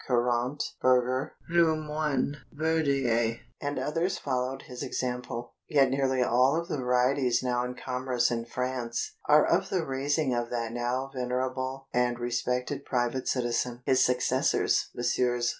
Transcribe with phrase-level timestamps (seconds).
[0.07, 7.43] Courant, Berger, Lamoine, Verdier and others followed his example, yet nearly all of the varieties
[7.43, 12.83] now in commerce in France, are of the raising of that now venerable and respected
[12.83, 13.83] private citizen.
[13.85, 15.49] His successors, Messrs.